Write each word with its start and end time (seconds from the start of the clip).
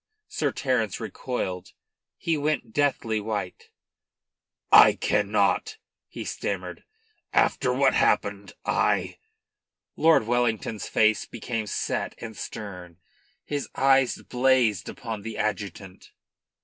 Sir 0.27 0.51
Terence 0.51 0.99
recoiled. 0.99 1.73
He 2.17 2.35
went 2.35 2.73
deathly 2.73 3.19
white. 3.21 3.69
"I 4.71 4.93
cannot," 4.93 5.77
he 6.07 6.25
stammered. 6.25 6.83
"After 7.33 7.71
what 7.71 7.93
has 7.93 7.99
happened, 7.99 8.53
I" 8.65 9.19
Lord 9.95 10.25
Wellington's 10.25 10.87
face 10.87 11.27
became 11.27 11.67
set 11.67 12.15
and 12.17 12.35
stern. 12.35 12.97
His 13.45 13.69
eyes 13.75 14.23
blazed 14.23 14.89
upon 14.89 15.21
the 15.21 15.37
adjutant. 15.37 16.11